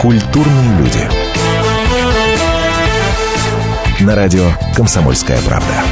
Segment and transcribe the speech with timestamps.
[0.00, 1.08] Культурные люди.
[4.00, 5.82] На радио «Комсомольская правда».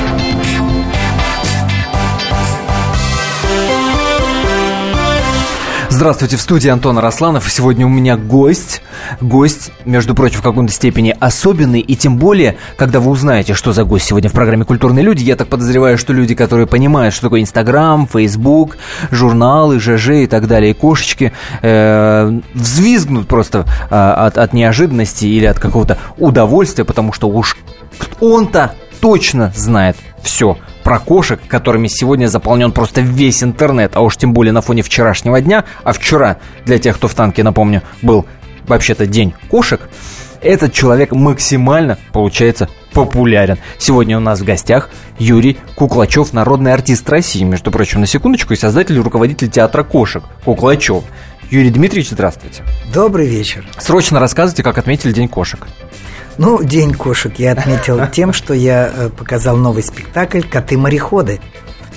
[5.88, 7.50] Здравствуйте, в студии Антон Арасланов.
[7.50, 8.80] Сегодня у меня гость.
[9.21, 11.80] Гость, между прочим, в какой-то степени особенный.
[11.80, 15.37] И тем более, когда вы узнаете, что за гость сегодня в программе «Культурные люди», я
[15.37, 18.77] так подозреваю, что люди, которые понимают, что такое Инстаграм, Фейсбук,
[19.11, 25.46] журналы, ЖЖ и так далее, и кошечки, э, взвизгнут просто э, от, от неожиданности или
[25.46, 27.57] от какого-то удовольствия, потому что уж
[28.21, 34.33] он-то точно знает все про кошек, которыми сегодня заполнен просто весь интернет, а уж тем
[34.33, 38.27] более на фоне вчерашнего дня, а вчера, для тех, кто в танке, напомню, был
[38.69, 39.80] вообще-то день кошек,
[40.43, 43.59] этот человек максимально, получается, популярен.
[43.79, 48.57] Сегодня у нас в гостях Юрий Куклачев, народный артист России, между прочим, на секундочку, и
[48.57, 51.05] создатель и руководитель театра кошек Куклачев.
[51.51, 52.65] Юрий Дмитриевич, здравствуйте.
[52.93, 53.66] Добрый вечер.
[53.79, 55.66] Срочно рассказывайте, как отметили День кошек.
[56.38, 61.40] Ну, День кошек я отметил тем, что я э, показал новый спектакль «Коты-мореходы».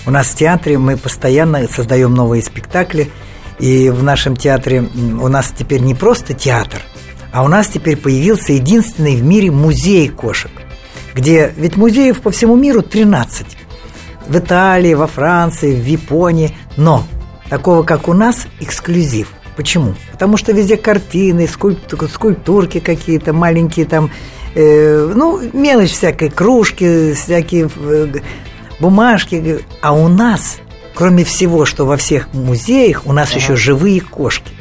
[0.06, 3.12] У нас в театре мы постоянно создаем новые спектакли,
[3.60, 4.82] и в нашем театре
[5.22, 6.82] у нас теперь не просто театр,
[7.32, 10.52] а у нас теперь появился единственный в мире музей кошек,
[11.14, 13.46] где ведь музеев по всему миру 13.
[14.28, 17.04] В Италии, во Франции, в Японии, но
[17.50, 19.30] такого, как у нас, эксклюзив.
[19.56, 19.96] Почему?
[20.14, 24.10] Потому что везде картины, скульпту, скульптурки какие-то, маленькие там,
[24.56, 28.08] э, ну, мелочь всякой, кружки, всякие э,
[28.80, 29.60] бумажки.
[29.82, 30.60] А у нас,
[31.00, 34.52] кроме всего, что во всех музеях, у нас еще живые кошки,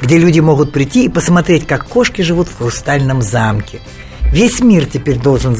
[0.00, 3.80] где люди могут прийти и посмотреть, как кошки живут в хрустальном замке.
[4.32, 5.58] Весь мир теперь должен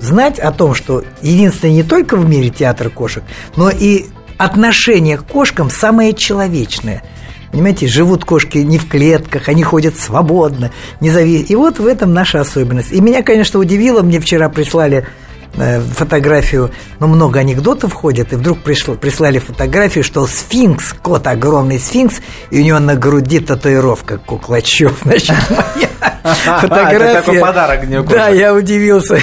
[0.00, 3.24] знать о том, что единственный не только в мире театр кошек,
[3.56, 4.04] но и
[4.38, 7.02] отношение к кошкам самое человечное–
[7.50, 11.42] Понимаете, живут кошки не в клетках, они ходят свободно, не зави...
[11.42, 12.92] И вот в этом наша особенность.
[12.92, 15.06] И меня, конечно, удивило, мне вчера прислали
[15.54, 22.20] фотографию, ну, много анекдотов ходят, и вдруг пришло, прислали фотографию, что сфинкс, кот огромный сфинкс,
[22.50, 25.88] и у него на груди татуировка куклачев, значит, моя
[26.60, 27.04] фотография.
[27.04, 29.18] Это такой подарок мне Да, я удивился.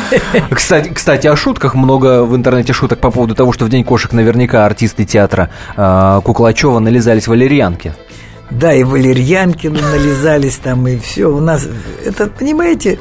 [0.50, 1.74] Кстати, кстати, о шутках.
[1.74, 6.20] Много в интернете шуток по поводу того, что в День кошек наверняка артисты театра э,
[6.24, 7.94] Куклачева нализались валерьянки.
[8.50, 11.26] Да, и валерьянки нализались там, и все.
[11.26, 11.66] У нас,
[12.04, 12.98] это, понимаете,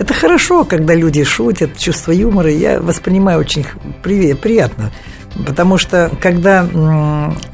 [0.00, 3.66] это хорошо, когда люди шутят, чувство юмора я воспринимаю очень
[4.02, 4.90] приятно.
[5.46, 6.66] Потому что когда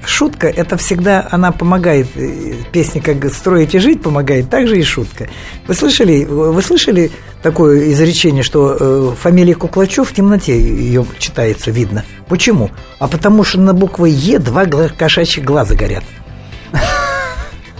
[0.04, 2.06] шутка, это всегда она помогает.
[2.14, 5.28] Э, песня как «Строить и жить» помогает, так же и шутка.
[5.66, 7.10] Вы слышали, вы слышали
[7.42, 12.04] такое изречение, что э, фамилия Куклачев в темноте ее читается, видно?
[12.28, 12.70] Почему?
[13.00, 16.04] А потому что на букве «Е» два кошачьих глаза горят.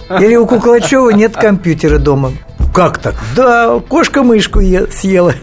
[0.09, 2.33] Или у Куклачева нет компьютера дома.
[2.77, 3.15] Как так?
[3.35, 4.61] Да, кошка мышку
[4.91, 5.33] съела.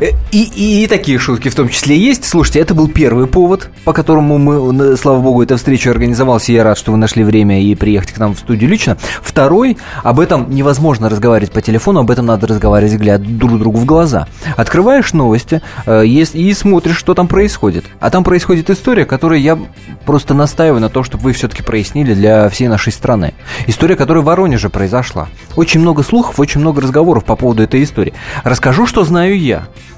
[0.00, 2.24] И, и, и такие шутки в том числе есть.
[2.24, 6.64] Слушайте, это был первый повод, по которому мы, слава богу, эта встреча организовалась, и я
[6.64, 8.96] рад, что вы нашли время и приехать к нам в студию лично.
[9.22, 13.84] Второй, об этом невозможно разговаривать по телефону, об этом надо разговаривать, глядя друг другу в
[13.84, 14.26] глаза.
[14.56, 17.84] Открываешь новости э, и смотришь, что там происходит.
[18.00, 19.58] А там происходит история, которую я
[20.06, 23.34] просто настаиваю на том, чтобы вы все-таки прояснили для всей нашей страны.
[23.66, 25.28] История, которая в Воронеже произошла.
[25.56, 28.14] Очень много слухов, очень много разговоров по поводу этой истории.
[28.44, 29.49] Расскажу, что знаю я.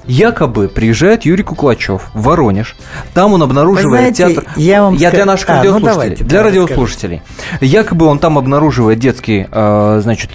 [0.05, 2.75] Якобы приезжает Юрий Куклачев в Воронеж.
[3.13, 4.51] Там он обнаруживает знаете, театр.
[4.57, 5.89] Я, вам я для наших а, ну радиослушателей.
[5.89, 7.21] Ну давайте, для радиослушателей.
[7.35, 7.65] Скажите.
[7.65, 10.31] Якобы он там обнаруживает детский, э, значит,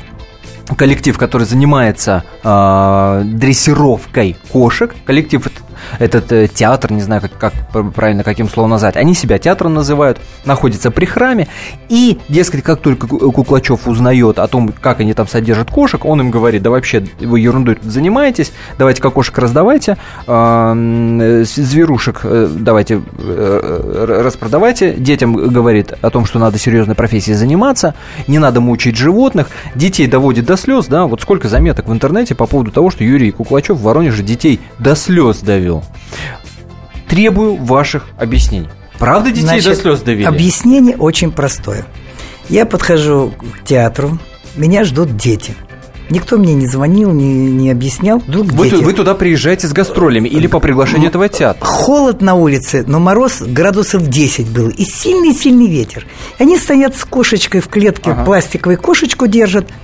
[0.76, 4.94] коллектив, который занимается э, дрессировкой кошек.
[5.04, 5.67] Коллектив этот
[5.99, 10.91] э, театр, не знаю, как, как правильно, каким словом назвать, они себя театром называют, находится
[10.91, 11.49] при храме,
[11.88, 16.31] и, дескать, как только Куклачев узнает о том, как они там содержат кошек, он им
[16.31, 24.22] говорит, да вообще вы ерундой тут занимаетесь, давайте-ка кошек раздавайте, э, зверушек э, давайте э,
[24.25, 27.94] распродавайте, детям говорит о том, что надо серьезной профессией заниматься,
[28.26, 32.46] не надо мучить животных, детей доводит до слез, да, вот сколько заметок в интернете по
[32.46, 35.77] поводу того, что Юрий Куклачев в Воронеже детей до слез давил
[37.08, 38.69] Требую ваших объяснений.
[38.98, 40.25] Правда детей Значит, до слез довели?
[40.25, 41.86] Объяснение очень простое.
[42.48, 44.19] Я подхожу к театру,
[44.56, 45.54] меня ждут дети.
[46.10, 48.19] Никто мне не звонил, не, не объяснял.
[48.19, 48.82] Вдруг вы, дети...
[48.82, 51.66] вы туда приезжаете с гастролями или по приглашению этого театра?
[51.66, 54.70] Холод на улице, но мороз градусов 10 был.
[54.70, 56.06] И сильный-сильный ветер.
[56.38, 58.24] Они стоят с кошечкой в клетке, ага.
[58.24, 59.69] пластиковой кошечку держат–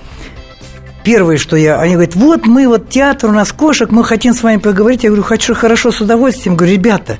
[1.05, 1.79] первое, что я...
[1.79, 5.03] Они говорят, вот мы, вот театр, у нас кошек, мы хотим с вами поговорить.
[5.03, 6.57] Я говорю, хочу, хорошо, с удовольствием.
[6.57, 7.19] Говорю, ребята,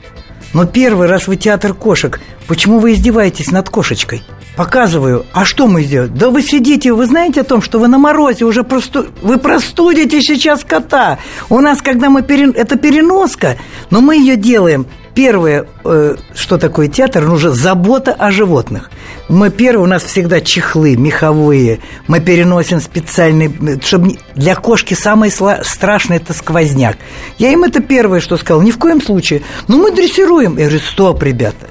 [0.53, 4.23] но первый раз вы театр кошек, почему вы издеваетесь над кошечкой?
[4.55, 6.15] Показываю, а что мы сделаем?
[6.15, 9.07] Да вы сидите, вы знаете о том, что вы на морозе уже просто...
[9.21, 11.19] Вы простудите сейчас кота.
[11.49, 12.21] У нас, когда мы...
[12.21, 12.51] Перен...
[12.51, 13.57] Это переноска,
[13.89, 18.91] но мы ее делаем Первое, э, что такое театр, нужно забота о животных.
[19.29, 26.17] Мы первые, у нас всегда чехлы меховые, мы переносим специальные, чтобы для кошки самое страшное
[26.17, 26.97] это сквозняк.
[27.37, 29.41] Я им это первое, что сказал, ни в коем случае.
[29.69, 30.57] Но мы дрессируем.
[30.57, 31.67] Я говорю, стоп, ребята,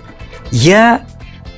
[0.51, 1.03] я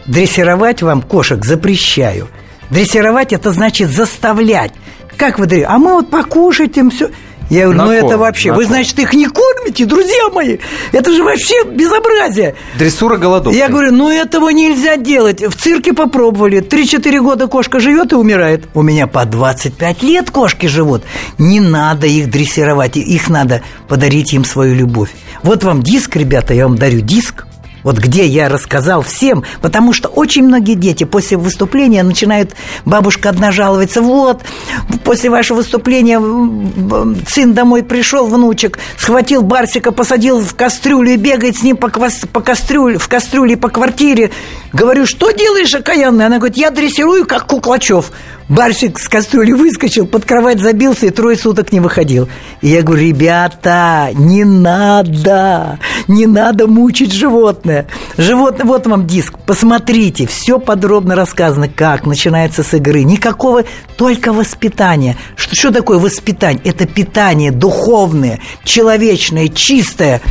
[0.07, 2.29] дрессировать вам кошек запрещаю.
[2.71, 4.73] Дрессировать это значит заставлять.
[5.17, 5.75] Как вы дрессируете?
[5.75, 7.11] А мы вот покушать им все.
[7.49, 10.59] Я говорю, ну это вообще, вы, значит, их не кормите, друзья мои?
[10.91, 12.57] Это же вообще безобразие.
[12.77, 13.55] Дрессура голодов.
[13.55, 15.43] Я говорю, ну этого нельзя делать.
[15.43, 16.61] В цирке попробовали.
[16.61, 18.65] 3-4 года кошка живет и умирает.
[18.75, 21.05] У меня по 25 лет кошки живут.
[21.39, 25.11] Не надо их дрессировать, их надо подарить им свою любовь.
[25.45, 27.47] Вот вам диск, ребята, я вам дарю диск
[27.87, 33.53] вот где я рассказал всем, потому что очень многие дети после выступления начинают, бабушка одна
[33.53, 34.43] жалуется, вот,
[35.05, 36.21] после вашего выступления
[37.29, 42.41] сын домой пришел, внучек, схватил Барсика, посадил в кастрюлю и бегает с ним по, по
[42.41, 44.33] кастрюле, в кастрюле по квартире.
[44.73, 46.27] Говорю, что делаешь, окаянный?
[46.27, 48.11] Она говорит, я дрессирую, как Куклачев.
[48.49, 52.29] Барсик с кастрюли выскочил, под кровать забился и трое суток не выходил.
[52.63, 57.76] И я говорю, ребята, не надо, не надо мучить животное.
[58.17, 63.03] Животное, вот вам диск, посмотрите, все подробно рассказано, как начинается с игры.
[63.03, 63.65] Никакого,
[63.97, 65.17] только воспитания.
[65.37, 66.63] Что, что такое воспитание?
[66.65, 70.23] Это питание духовное, человечное, чистое.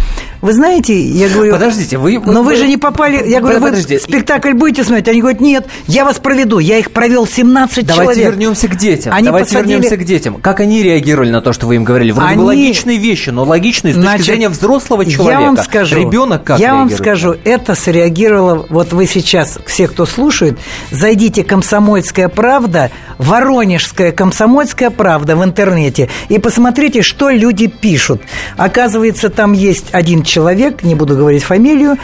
[0.45, 1.53] Вы знаете, я говорю...
[1.53, 2.21] Подождите, вы...
[2.23, 3.27] Но вы, же не попали...
[3.27, 3.95] Я говорю, подождите.
[3.95, 5.07] вы спектакль будете смотреть?
[5.07, 6.59] Они говорят, нет, я вас проведу.
[6.59, 8.15] Я их провел 17 Давайте человек.
[8.15, 9.11] Давайте вернемся к детям.
[9.11, 9.73] Они Давайте посадили...
[9.73, 10.35] вернемся к детям.
[10.35, 12.11] Как они реагировали на то, что вы им говорили?
[12.11, 12.37] Вроде они...
[12.37, 15.41] бы логичные вещи, но логичные с точки Значит, зрения взрослого человека.
[15.41, 15.95] Я вам скажу.
[15.95, 18.67] Ребенок как Я вам скажу, это среагировало...
[18.69, 20.59] Вот вы сейчас, все, кто слушает,
[20.91, 28.21] зайдите «Комсомольская правда», «Воронежская комсомольская правда» в интернете и посмотрите, что люди пишут.
[28.57, 31.97] Оказывается, там есть один человек, человек, не буду говорить фамилию,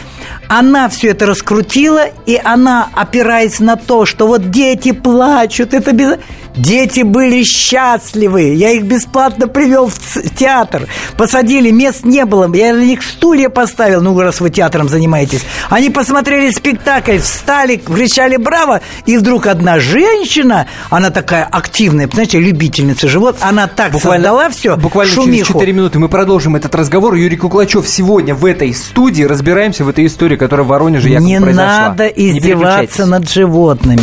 [0.48, 6.16] она все это раскрутила, и она, опираясь на то, что вот дети плачут, это без...
[6.56, 8.54] Дети были счастливы.
[8.54, 10.86] Я их бесплатно привел в театр.
[11.16, 12.52] Посадили, мест не было.
[12.54, 15.44] Я на них стулья поставил, ну, раз вы театром занимаетесь.
[15.70, 23.08] Они посмотрели спектакль, встали, кричали «Браво!» И вдруг одна женщина, она такая активная, знаете, любительница
[23.08, 25.46] живот, она так буквально, создала все, Буквально шумиху.
[25.46, 27.14] через 4 минуты мы продолжим этот разговор.
[27.14, 29.22] Юрий Куклачев сегодня в этой студии.
[29.22, 31.88] Разбираемся в этой истории, которая в Воронеже якобы Не произошла.
[31.88, 34.02] надо издеваться над животными.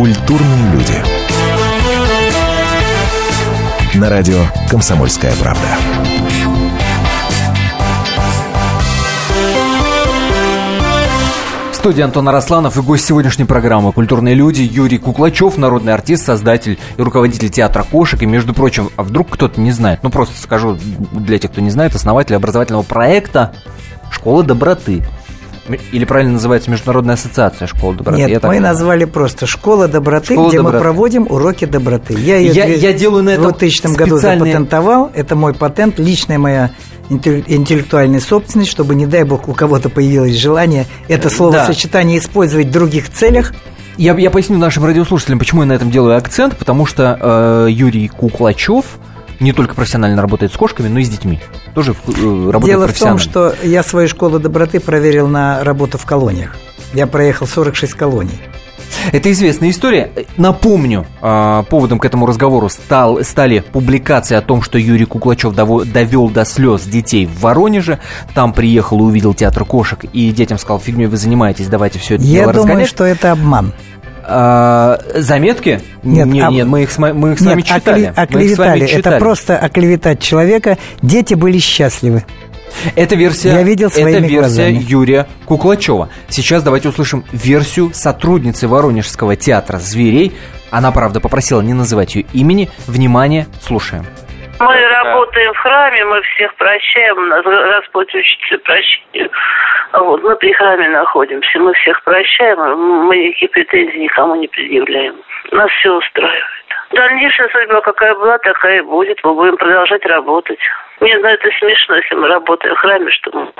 [0.00, 0.94] Культурные люди.
[3.98, 4.38] На радио
[4.70, 5.60] «Комсомольская правда».
[11.70, 16.78] В студии Антон Арасланов и гость сегодняшней программы «Культурные люди» Юрий Куклачев, народный артист, создатель
[16.96, 18.22] и руководитель театра кошек.
[18.22, 20.78] И, между прочим, а вдруг кто-то не знает, ну просто скажу
[21.12, 23.52] для тех, кто не знает, основатель образовательного проекта
[24.10, 25.04] «Школа доброты».
[25.92, 28.18] Или правильно называется Международная ассоциация школ доброты?
[28.18, 28.62] Нет, я мы так...
[28.62, 30.76] назвали просто Школа доброты, Школа где доброты.
[30.76, 32.14] мы проводим уроки доброты.
[32.14, 35.10] Я ее я, я делаю на этом в 2000 году запатентовал.
[35.14, 36.70] Это мой патент, личная моя
[37.10, 42.24] интеллектуальная собственность, чтобы, не дай бог, у кого-то появилось желание это словосочетание да.
[42.24, 43.52] использовать в других целях.
[43.96, 48.08] Я, я поясню нашим радиослушателям, почему я на этом делаю акцент, потому что э, Юрий
[48.08, 48.84] Куклачев–
[49.40, 51.40] не только профессионально работает с кошками, но и с детьми.
[51.74, 56.04] Тоже э, работает Дело в том, что я свою школу доброты проверил на работу в
[56.04, 56.56] колониях.
[56.92, 58.38] Я проехал 46 колоний.
[59.12, 60.10] Это известная история.
[60.36, 66.28] Напомню, а, поводом к этому разговору стал, стали публикации о том, что Юрий Куклачев довел
[66.28, 67.98] до слез детей в Воронеже.
[68.34, 72.24] Там приехал и увидел театр кошек, и детям сказал, фигней вы занимаетесь, давайте все это
[72.24, 72.88] Я думаю, разгонять.
[72.88, 73.72] что это обман.
[74.32, 75.80] А, заметки?
[76.04, 76.50] Нет, нет, а...
[76.50, 78.04] нет, мы их, мы их с вами нет, читали.
[78.04, 78.22] Окле...
[78.22, 78.86] Оклеветали.
[78.88, 80.78] Это просто оклеветать человека.
[81.02, 82.24] Дети были счастливы.
[82.94, 84.84] Это версия, Я видел это версия глазами.
[84.88, 86.08] Юрия Куклачева.
[86.28, 90.32] Сейчас давайте услышим версию сотрудницы Воронежского театра зверей.
[90.70, 92.70] Она, правда, попросила не называть ее имени.
[92.86, 94.06] Внимание, слушаем.
[94.60, 99.30] Мы работаем в храме, мы всех прощаем, нас Господь учится прощению.
[99.92, 102.58] Вот, мы при храме находимся, мы всех прощаем,
[103.06, 105.16] мы никаких претензий никому не предъявляем.
[105.52, 106.44] Нас все устраивает.
[106.92, 109.18] Дальнейшая судьба какая была, такая и будет.
[109.24, 110.58] Мы будем продолжать работать.
[111.00, 113.52] Мне, знаю, это смешно, если мы работаем в храме, что мы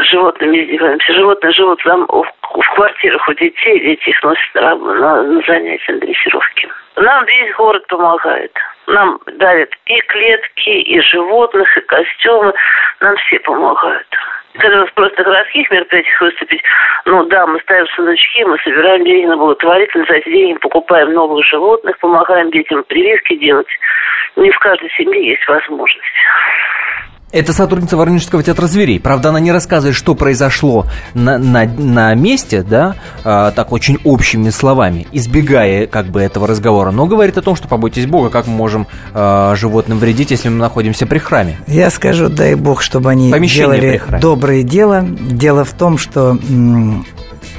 [0.00, 1.12] с животными издеваемся.
[1.12, 6.68] Животные живут там в, квартирах у детей, дети их носят на, на занятия, на дрессировки.
[6.96, 8.52] Нам весь город помогает.
[8.86, 12.52] Нам дарят и клетки, и животных, и костюмы.
[13.00, 14.06] Нам все помогают.
[14.54, 16.62] Когда у нас просто городских мероприятиях выступить,
[17.06, 21.44] ну да, мы ставим сундучки, мы собираем деньги на благотворительность, за эти деньги покупаем новых
[21.44, 23.66] животных, помогаем детям прививки делать.
[24.36, 26.06] Не в каждой семье есть возможность.
[27.34, 29.00] Это сотрудница Воронежского театра зверей.
[29.00, 34.50] Правда, она не рассказывает, что произошло на, на, на месте, да, а, так очень общими
[34.50, 38.54] словами, избегая как бы этого разговора, но говорит о том, что побойтесь Бога, как мы
[38.54, 41.58] можем а, животным вредить, если мы находимся при храме.
[41.66, 45.04] Я скажу, дай бог, чтобы они Помещение делали доброе дело.
[45.04, 47.04] Дело в том, что м,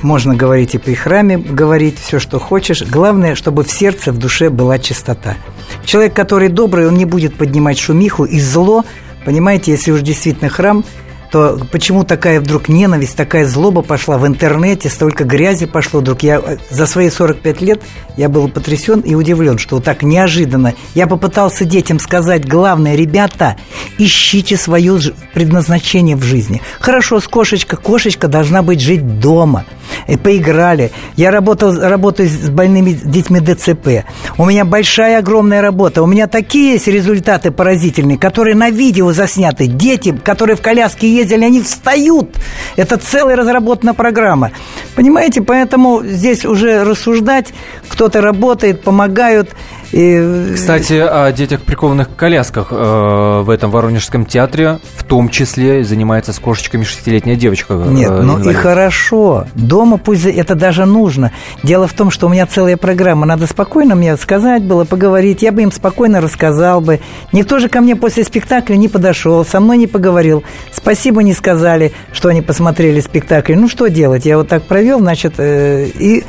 [0.01, 2.81] можно говорить и при храме, говорить все, что хочешь.
[2.81, 5.35] Главное, чтобы в сердце, в душе была чистота.
[5.83, 8.85] Человек, который добрый, он не будет поднимать шумиху и зло.
[9.25, 10.85] Понимаете, если уж действительно храм,
[11.31, 16.23] то почему такая вдруг ненависть, такая злоба пошла в интернете, столько грязи пошло вдруг.
[16.23, 17.81] Я э, за свои 45 лет
[18.17, 20.73] я был потрясен и удивлен, что вот так неожиданно.
[20.93, 23.57] Я попытался детям сказать, главное, ребята,
[23.97, 24.99] ищите свое
[25.33, 26.61] предназначение в жизни.
[26.79, 29.65] Хорошо, с кошечка, кошечка должна быть жить дома.
[30.07, 30.91] И поиграли.
[31.15, 34.05] Я работал, работаю с больными детьми ДЦП.
[34.37, 36.03] У меня большая, огромная работа.
[36.03, 39.67] У меня такие есть результаты поразительные, которые на видео засняты.
[39.67, 42.35] Дети, которые в коляске ездили, они встают.
[42.75, 44.51] Это целая разработана программа.
[44.95, 47.53] Понимаете, поэтому здесь уже рассуждать,
[47.87, 49.55] кто-то работает, помогают.
[49.95, 50.51] И...
[50.55, 56.33] Кстати, о детях, прикованных к колясках э, в этом Воронежском театре, в том числе занимается
[56.33, 57.75] с кошечками шестилетняя девочка.
[57.75, 59.47] э, Нет, ну и хорошо.
[59.55, 61.31] Дома пусть это даже нужно.
[61.63, 63.25] Дело в том, что у меня целая программа.
[63.25, 65.41] Надо спокойно мне сказать было, поговорить.
[65.41, 66.99] Я бы им спокойно рассказал бы.
[67.31, 70.43] Никто же ко мне после спектакля не подошел, со мной не поговорил.
[70.73, 73.55] Спасибо не сказали, что они посмотрели спектакль.
[73.55, 74.25] Ну что делать?
[74.25, 76.25] Я вот так провел, значит, э, и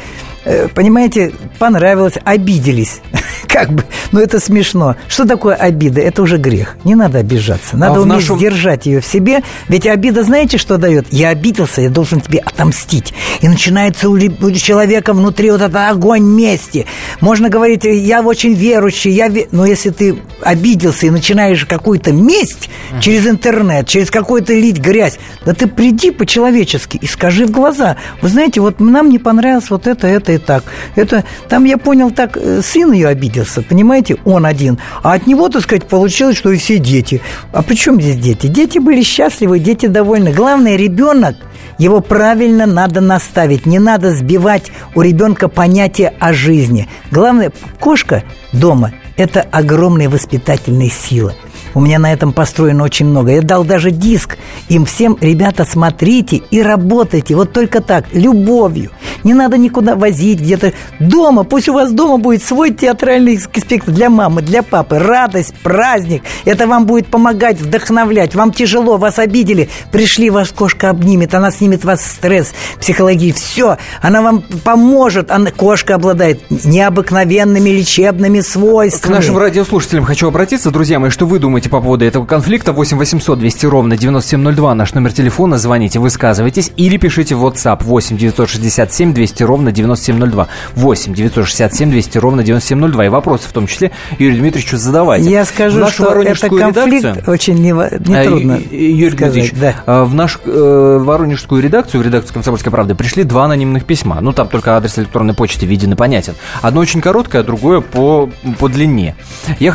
[0.75, 3.01] понимаете, понравилось, обиделись.
[3.49, 4.97] Как бы, ну это смешно.
[5.09, 6.01] Что такое обида?
[6.01, 6.77] Это уже грех.
[6.85, 7.77] Не надо обижаться.
[7.77, 9.43] Надо А уметь нашем- сдержать ее в себе.
[9.69, 11.07] Ведь обида, знаете, что дает?
[11.11, 13.15] Я обиделся, я должен тебе отомстить.
[13.41, 16.87] И начинается у, человека внутри вот этот огонь мести.
[17.21, 19.49] Можно говорить, я очень верующий, я ве-».
[19.53, 22.69] но если ты обиделся и начинаешь какую-то месть
[23.01, 27.97] через интернет, через какую-то лить грязь, да ты приди по-человечески и скажи в глаза.
[28.23, 30.65] Вы знаете, вот нам не понравилось вот это, это и так.
[30.95, 34.79] Это, там я понял так, э, сын ее обиделся, понимаете, он один.
[35.03, 37.21] А от него, так сказать, получилось, что и все дети.
[37.53, 38.47] А при чем здесь дети?
[38.47, 40.33] Дети были счастливы, дети довольны.
[40.33, 41.37] Главное, ребенок
[41.79, 43.67] его правильно надо наставить.
[43.67, 46.89] Не надо сбивать у ребенка понятие о жизни.
[47.11, 51.35] Главное, кошка дома– это огромная воспитательная сила.
[51.77, 53.33] У меня на этом построено очень много.
[53.33, 54.39] Я дал даже диск
[54.71, 57.35] им всем, ребята, смотрите и работайте.
[57.35, 58.93] Вот только так, любовью.
[59.25, 60.73] Не надо никуда возить где-то.
[61.01, 64.99] Дома, пусть у вас дома будет свой театральный спектакль для мамы, для папы.
[64.99, 66.23] Радость, праздник.
[66.47, 68.35] Это вам будет помогать, вдохновлять.
[68.35, 69.69] Вам тяжело, вас обидели.
[69.93, 73.33] Пришли, вас кошка обнимет, она снимет вас стресс психологии.
[73.33, 75.31] Все, она вам поможет.
[75.31, 79.13] Она, кошка обладает необыкновенными лечебными К свойствами.
[79.13, 82.73] нашим радиослушателям хочу обратиться, друзья мои, что вы думаете по поводу этого конфликта?
[82.73, 88.17] 8 800 200 ровно 9702, наш номер телефона, звоните, высказывайтесь или пишите в WhatsApp 8
[88.17, 90.49] 967 200 ровно 9702.
[90.75, 93.07] 8 967 200 ровно 9702.
[93.07, 95.31] И вопросы в том числе Юрию Дмитриевичу задавайте.
[95.31, 99.33] Я скажу, нашу что это воронежскую конфликт редакцию- очень нетрудно Ю- Ю- Юрий сказать.
[99.35, 99.75] Дмитриевич, Да.
[99.87, 104.19] а, в нашу э, воронежскую редакцию, в редакцию «Комсомольской правды» пришли два анонимных письма.
[104.21, 106.35] Ну, там только адрес электронной почты виден и понятен.
[106.63, 109.15] Одно очень короткое, а другое по, по длине.
[109.59, 109.75] Я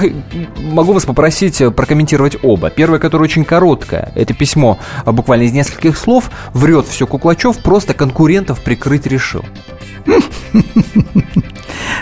[0.61, 2.69] могу вас попросить э, прокомментировать оба.
[2.69, 6.29] Первое, которое очень короткое, это письмо а, буквально из нескольких слов.
[6.53, 9.43] Врет все Куклачев, просто конкурентов прикрыть решил.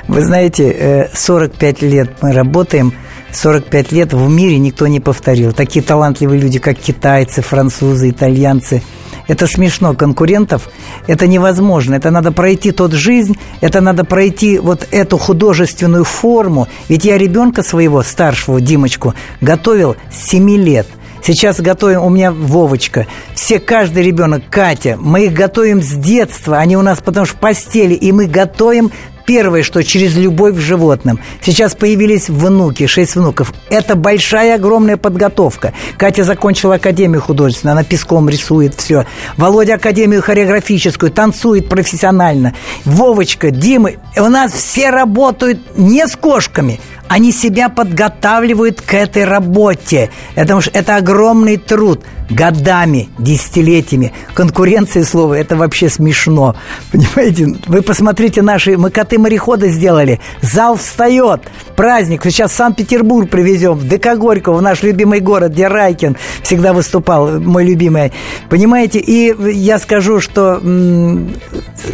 [0.09, 2.93] Вы знаете, э, 45 лет мы работаем,
[3.31, 5.53] 45 лет в мире никто не повторил.
[5.53, 8.81] Такие талантливые люди, как китайцы, французы, итальянцы.
[9.27, 10.69] Это смешно, конкурентов.
[11.05, 11.95] Это невозможно.
[11.95, 16.67] Это надо пройти тот жизнь, это надо пройти вот эту художественную форму.
[16.87, 20.87] Ведь я ребенка своего, старшего, Димочку, готовил с 7 лет.
[21.21, 23.05] Сейчас готовим, у меня Вовочка,
[23.35, 27.39] все, каждый ребенок, Катя, мы их готовим с детства, они у нас потому что в
[27.39, 28.91] постели, и мы готовим
[29.29, 31.19] Первое, что через любовь к животным.
[31.39, 33.53] Сейчас появились внуки, шесть внуков.
[33.69, 35.71] Это большая, огромная подготовка.
[35.97, 39.05] Катя закончила Академию художественную, она песком рисует все.
[39.37, 42.55] Володя Академию хореографическую, танцует профессионально.
[42.85, 50.11] Вовочка, Дима, у нас все работают не с кошками, они себя подготавливают к этой работе.
[50.35, 52.05] Потому что это огромный труд.
[52.29, 54.13] Годами, десятилетиями.
[54.35, 56.55] Конкуренция слова, это вообще смешно.
[56.91, 57.57] Понимаете?
[57.65, 58.77] Вы посмотрите наши...
[58.77, 60.19] Мы коты-мореходы сделали.
[60.41, 61.41] Зал встает.
[61.75, 62.23] Праздник.
[62.23, 63.73] Сейчас Санкт-Петербург привезем.
[63.73, 68.11] В ДК Горького, в наш любимый город, где Райкин всегда выступал, мой любимый.
[68.49, 68.99] Понимаете?
[68.99, 70.61] И я скажу, что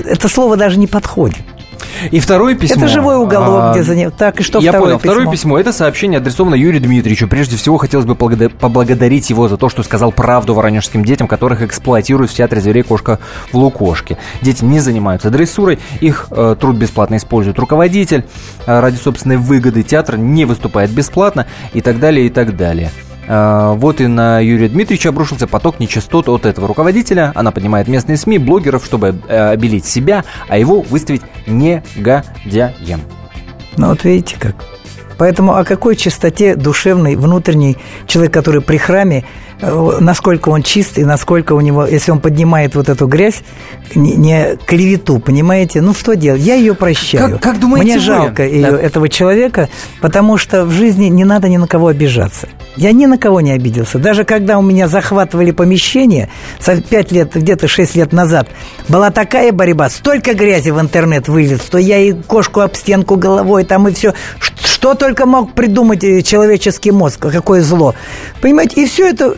[0.05, 1.54] это слово даже не подходит.
[2.11, 2.77] И второе письмо...
[2.77, 4.11] Это живой уголок, а, где за ним.
[4.11, 4.99] Так, и что я второе понял.
[4.99, 5.13] письмо?
[5.13, 5.59] Второе письмо.
[5.59, 7.27] Это сообщение адресовано Юрию Дмитриевичу.
[7.27, 12.31] Прежде всего, хотелось бы поблагодарить его за то, что сказал правду воронежским детям, которых эксплуатируют
[12.31, 13.19] в театре зверей «Кошка
[13.51, 14.17] в Лукошке».
[14.41, 18.25] Дети не занимаются дрессурой, их э, труд бесплатно использует руководитель.
[18.65, 22.91] Э, ради собственной выгоды театр не выступает бесплатно и так далее, и так далее.
[23.27, 27.31] А, вот и на Юрия Дмитриевича обрушился поток нечистот от этого руководителя.
[27.35, 33.01] Она поднимает местные СМИ, блогеров, чтобы э, обелить себя, а его выставить негодяем.
[33.77, 34.55] Ну вот видите как.
[35.17, 39.23] Поэтому о какой чистоте душевной, внутренней человек, который при храме,
[39.61, 43.41] насколько он чист и насколько у него, если он поднимает вот эту грязь,
[43.95, 45.81] не, не клевету, понимаете?
[45.81, 46.41] Ну что делать?
[46.41, 47.31] Я ее прощаю.
[47.33, 48.01] Как, как думаете Мне вы?
[48.01, 48.77] жалко ее, Да.
[48.79, 49.69] этого человека,
[50.01, 52.47] потому что в жизни не надо ни на кого обижаться.
[52.75, 53.99] Я ни на кого не обиделся.
[53.99, 58.49] Даже когда у меня захватывали помещение, со- пять лет, где-то шесть лет назад,
[58.89, 63.63] была такая борьба, столько грязи в интернет вылез, что я и кошку об стенку головой,
[63.63, 64.13] там и все.
[64.39, 67.95] Что только мог придумать э, человеческий мозг, какое зло.
[68.41, 69.35] Понимаете, и все это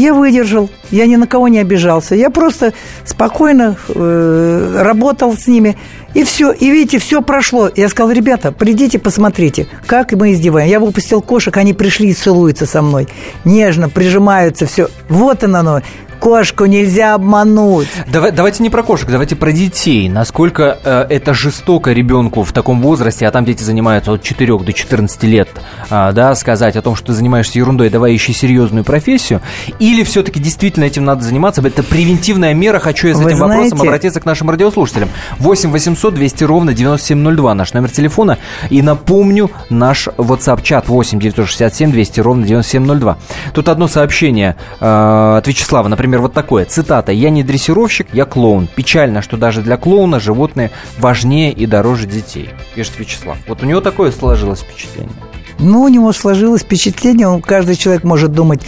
[0.00, 2.14] я выдержал, я ни на кого не обижался.
[2.14, 2.72] Я просто
[3.04, 5.76] спокойно э, работал с ними.
[6.14, 7.68] И все, и видите, все прошло.
[7.74, 10.68] Я сказал, ребята, придите, посмотрите, как мы издеваем.
[10.68, 13.08] Я выпустил кошек, они пришли и целуются со мной.
[13.44, 14.88] Нежно, прижимаются, все.
[15.08, 15.82] Вот оно.
[16.20, 17.88] Кошку нельзя обмануть.
[18.06, 20.08] Давай- давайте не про кошек, давайте про детей.
[20.08, 24.72] Насколько э, это жестоко ребенку в таком возрасте, а там дети занимаются от 4 до
[24.72, 25.48] 14 лет,
[25.90, 29.42] а, да, сказать о том, что ты занимаешься ерундой, давай ищи серьезную профессию,
[29.78, 33.68] или все-таки действительно этим надо заниматься, это превентивная мера, хочу я с Вы этим вопросом
[33.76, 35.10] знаете- обратиться к нашим радиослушателям.
[35.38, 38.38] 8 800 200 ровно 9702 наш номер телефона,
[38.70, 43.18] и напомню, наш WhatsApp-чат 8 967 200 ровно 9702.
[43.52, 48.68] Тут одно сообщение э, от Вячеслава, например, вот такое, цитата, «Я не дрессировщик, я клоун.
[48.74, 53.36] Печально, что даже для клоуна животные важнее и дороже детей», пишет Вячеслав.
[53.46, 55.12] Вот у него такое сложилось впечатление.
[55.58, 58.60] Ну, у него сложилось впечатление, он, каждый человек может думать.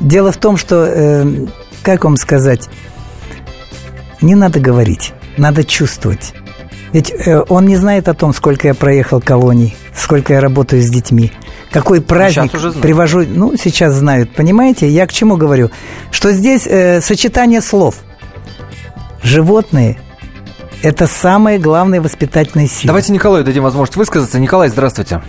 [0.00, 1.46] Дело в том, что, э,
[1.82, 2.68] как вам сказать,
[4.20, 6.34] не надо говорить, надо чувствовать.
[6.92, 10.90] Ведь э, он не знает о том, сколько я проехал колоний, сколько я работаю с
[10.90, 11.32] детьми,
[11.72, 12.82] какой праздник сейчас уже знают.
[12.82, 13.24] привожу.
[13.26, 14.88] Ну, сейчас знают, понимаете?
[14.88, 15.70] Я к чему говорю?
[16.10, 17.96] Что здесь э, сочетание слов.
[19.22, 19.98] Животные–
[20.82, 22.88] это самые главные воспитательные силы.
[22.88, 24.40] Давайте Николаю дадим возможность высказаться.
[24.40, 25.22] Николай, здравствуйте.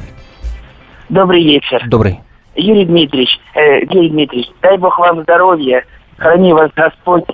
[1.10, 1.84] Добрый вечер.
[1.88, 2.20] Добрый.
[2.56, 5.84] Юрий Дмитриевич, э, Юрий Дмитриевич, дай Бог вам здоровья,
[6.18, 7.26] храни вас Господь,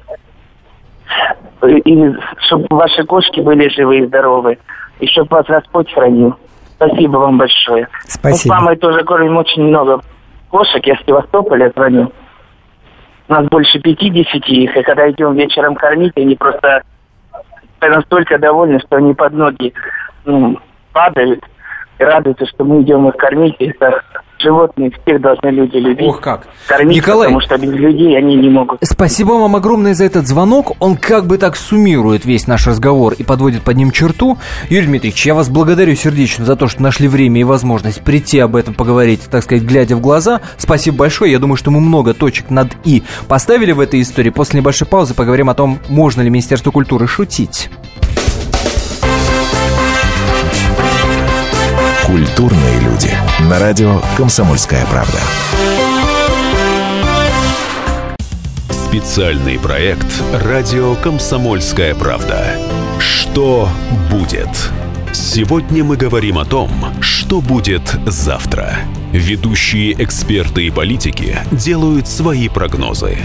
[1.68, 2.14] и
[2.48, 4.58] чтобы ваши кошки были живы и здоровы,
[5.00, 6.36] и чтобы вас Господь хранил.
[6.80, 7.90] Спасибо вам большое.
[7.92, 8.56] Мы с Спасибо.
[8.56, 10.02] мамой тоже кормим очень много
[10.50, 12.12] кошек, я с Севастополя звоню.
[13.28, 16.84] У нас больше 50 их, и когда идем вечером кормить, они просто
[17.82, 19.74] настолько довольны, что они под ноги
[20.24, 20.58] ну,
[20.94, 21.44] падают
[22.00, 23.56] и радуются, что мы идем их кормить.
[23.60, 24.02] И это
[24.42, 26.08] животные всех должны люди любить.
[26.08, 26.48] Ох, как.
[26.68, 27.28] Кормить, Николай.
[27.28, 28.80] потому что без людей они не могут.
[28.84, 30.74] Спасибо вам огромное за этот звонок.
[30.80, 34.38] Он как бы так суммирует весь наш разговор и подводит под ним черту.
[34.70, 38.56] Юрий Дмитриевич, я вас благодарю сердечно за то, что нашли время и возможность прийти об
[38.56, 40.42] этом поговорить, так сказать, глядя в глаза.
[40.58, 41.32] Спасибо большое.
[41.32, 44.30] Я думаю, что мы много точек над «и» поставили в этой истории.
[44.30, 47.70] После небольшой паузы поговорим о том, можно ли Министерству культуры шутить.
[52.10, 53.16] Культурные люди.
[53.48, 55.20] На радио «Комсомольская правда».
[58.72, 62.56] Специальный проект «Радио Комсомольская правда».
[62.98, 63.70] Что
[64.10, 64.50] будет?
[65.14, 68.80] Сегодня мы говорим о том, что будет завтра.
[69.14, 73.20] Ведущие эксперты и политики делают свои прогнозы.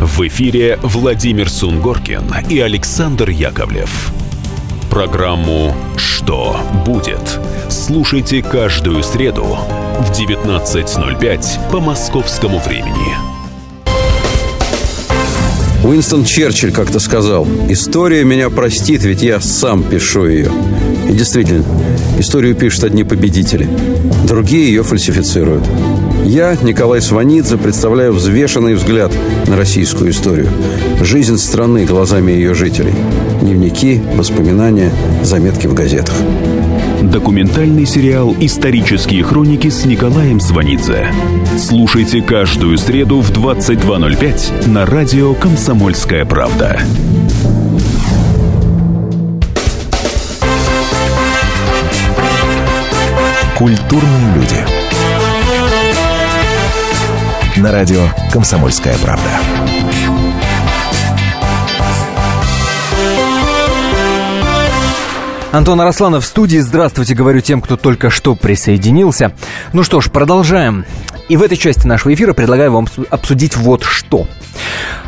[0.00, 4.12] В эфире Владимир Сунгоркин и Александр Яковлев.
[4.90, 9.44] Программу «Что будет?» слушайте каждую среду
[9.98, 13.16] в 19.05 по московскому времени.
[15.84, 20.50] Уинстон Черчилль как-то сказал, «История меня простит, ведь я сам пишу ее».
[21.10, 21.64] И действительно,
[22.18, 23.68] историю пишут одни победители,
[24.26, 25.64] другие ее фальсифицируют.
[26.24, 29.12] Я, Николай Сванидзе, представляю взвешенный взгляд
[29.46, 30.48] на российскую историю.
[31.02, 32.94] Жизнь страны глазами ее жителей.
[33.44, 34.90] Дневники, воспоминания,
[35.22, 36.14] заметки в газетах.
[37.02, 41.08] Документальный сериал «Исторические хроники» с Николаем Сванидзе.
[41.58, 46.80] Слушайте каждую среду в 22.05 на радио «Комсомольская правда».
[53.58, 54.56] Культурные люди.
[57.60, 59.28] На радио «Комсомольская правда».
[65.54, 66.58] Антон Арасланов в студии.
[66.58, 69.30] Здравствуйте, говорю тем, кто только что присоединился.
[69.72, 70.84] Ну что ж, продолжаем.
[71.28, 74.26] И в этой части нашего эфира предлагаю вам обсудить вот что.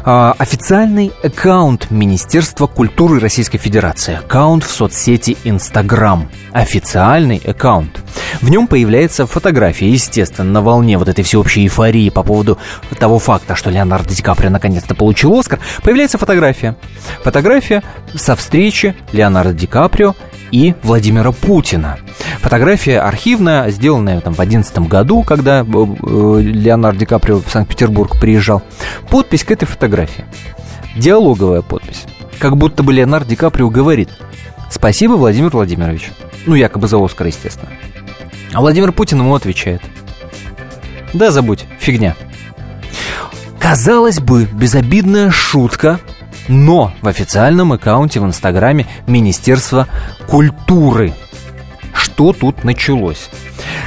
[0.04, 4.14] А, официальный аккаунт Министерства культуры Российской Федерации.
[4.14, 6.28] Аккаунт в соцсети Инстаграм.
[6.52, 8.00] Официальный аккаунт.
[8.40, 12.56] В нем появляется фотография, естественно, на волне вот этой всеобщей эйфории по поводу
[13.00, 16.76] того факта, что Леонардо Ди Каприо наконец-то получил Оскар, появляется фотография.
[17.24, 17.82] Фотография
[18.14, 20.14] со встречи Леонардо Ди Каприо
[20.50, 21.98] и Владимира Путина.
[22.40, 28.62] Фотография архивная, сделанная там в 2011 году, когда э, Леонардо Ди Каприо в Санкт-Петербург приезжал.
[29.11, 30.24] Подпись к этой фотографии.
[30.96, 32.04] Диалоговая подпись.
[32.38, 34.11] Как будто бы Леонардо Ди Каприо говорит
[34.70, 36.11] «Спасибо, Владимир Владимирович».
[36.46, 37.70] Ну, якобы за Оскар, естественно.
[38.52, 39.82] А Владимир Путин ему отвечает
[41.12, 42.14] «Да забудь, фигня».
[43.59, 45.98] Казалось бы, безобидная шутка–
[46.48, 49.88] но в официальном аккаунте в Инстаграме Министерства
[50.28, 51.12] культуры.
[51.94, 53.30] Что тут началось?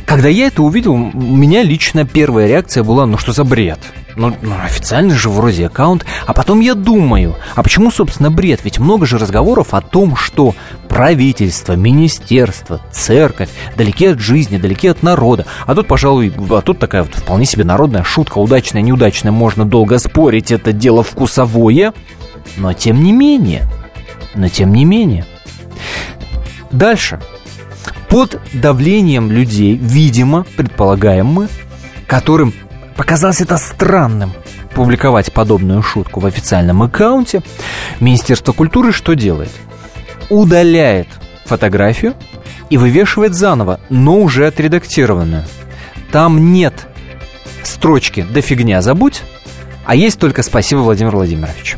[0.06, 3.80] Когда я это увидел, у меня лично первая реакция была, ну что за бред?
[4.16, 6.06] Ну, ну, официальный же вроде аккаунт.
[6.26, 8.62] А потом я думаю, а почему, собственно, бред?
[8.64, 10.56] Ведь много же разговоров о том, что
[10.90, 15.46] правительство, министерство, церковь далеки от жизни, далеки от народа.
[15.66, 20.00] А тут, пожалуй, а тут такая вот вполне себе народная шутка, удачная, неудачная, можно долго
[20.00, 21.94] спорить, это дело вкусовое.
[22.58, 23.68] Но тем не менее,
[24.36, 25.26] но тем не менее.
[26.72, 27.20] Дальше.
[28.10, 31.48] Под давлением людей, видимо, предполагаем мы,
[32.08, 32.54] которым
[32.96, 34.34] показалось это странным
[34.74, 37.42] публиковать подобную шутку в официальном аккаунте,
[38.00, 39.52] Министерство культуры что делает?
[40.30, 41.08] Удаляет
[41.46, 42.16] фотографию
[42.70, 45.44] и вывешивает заново, но уже отредактированную.
[46.12, 46.88] Там нет
[47.64, 49.22] строчки «да фигня, забудь»,
[49.86, 51.78] а есть только «спасибо, Владимир Владимирович»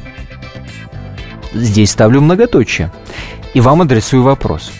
[1.53, 2.91] здесь ставлю многоточие.
[3.53, 4.71] И вам адресую вопрос.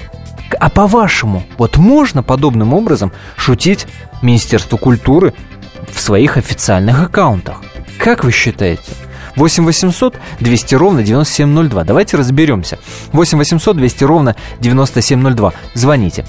[0.60, 3.88] А по-вашему, вот можно подобным образом шутить
[4.22, 5.34] Министерству культуры
[5.92, 7.62] в своих официальных аккаунтах?
[7.98, 8.92] Как вы считаете?
[9.36, 11.84] 8 800 200 ровно 9702.
[11.84, 12.80] Давайте разберемся.
[13.14, 15.54] 8 800 200 ровно 9702.
[15.74, 16.26] Звоните.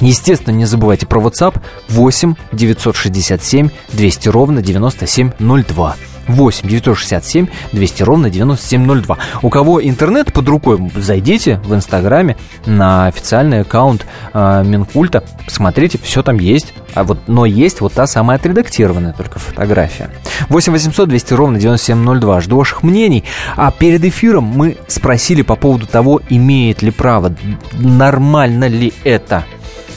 [0.00, 5.96] Естественно, не забывайте про WhatsApp 8 967 200 ровно 9702.
[6.28, 9.18] 8 967 200 ровно 9702.
[9.42, 16.22] У кого интернет под рукой, зайдите в Инстаграме на официальный аккаунт э, Минкульта, посмотрите, все
[16.22, 16.74] там есть.
[16.94, 20.10] А вот, но есть вот та самая отредактированная только фотография.
[20.48, 22.40] 8 800 200 ровно 9702.
[22.42, 23.24] Жду ваших мнений.
[23.56, 27.34] А перед эфиром мы спросили по поводу того, имеет ли право,
[27.72, 29.44] нормально ли это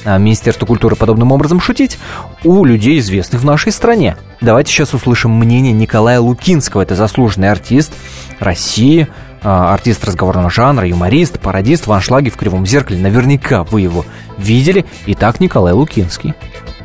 [0.05, 1.97] Министерству культуры подобным образом шутить
[2.43, 4.15] у людей, известных в нашей стране.
[4.41, 6.81] Давайте сейчас услышим мнение Николая Лукинского.
[6.81, 7.93] Это заслуженный артист
[8.39, 9.07] России,
[9.43, 12.99] а, артист разговорного жанра, юморист, пародист в аншлаге в Кривом зеркале.
[12.99, 14.05] Наверняка вы его
[14.37, 14.85] видели.
[15.05, 16.33] Итак, Николай Лукинский.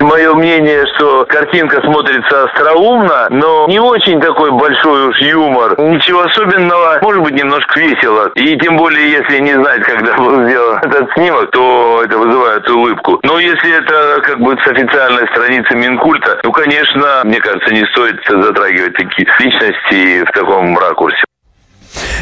[0.01, 5.79] Мое мнение, что картинка смотрится остроумно, но не очень такой большой уж юмор.
[5.79, 8.31] Ничего особенного, может быть, немножко весело.
[8.35, 13.21] И тем более, если не знать, когда был сделан этот снимок, то это вызывает улыбку.
[13.25, 18.17] Но если это как бы с официальной страницы Минкульта, то, конечно, мне кажется, не стоит
[18.27, 21.23] затрагивать такие личности в таком ракурсе.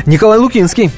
[0.04, 0.90] Николай Лукинский.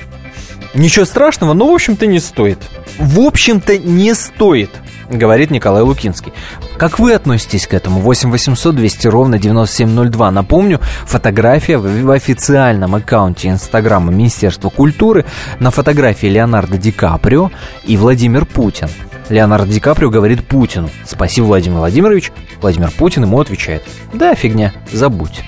[0.73, 2.59] Ничего страшного, но, в общем-то, не стоит.
[2.99, 4.71] В общем-то, не стоит
[5.11, 6.33] говорит Николай Лукинский.
[6.77, 8.01] Как вы относитесь к этому?
[8.01, 10.31] 8 800 200 ровно 9702.
[10.31, 15.25] Напомню, фотография в официальном аккаунте Инстаграма Министерства культуры.
[15.59, 17.51] На фотографии Леонардо Ди Каприо
[17.85, 18.88] и Владимир Путин.
[19.29, 22.33] Леонардо Ди Каприо говорит Путину «Спасибо, Владимир Владимирович».
[22.61, 25.42] Владимир Путин ему отвечает «Да, фигня, забудь».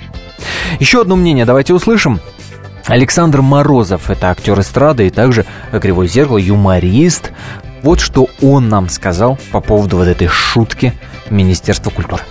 [0.78, 2.20] Еще одно мнение давайте услышим.
[2.86, 7.32] Александр Морозов– это актер эстрады и также «Кривое зеркало», юморист,
[7.82, 10.92] вот что он нам сказал по поводу вот этой шутки
[11.30, 12.22] Министерства культуры.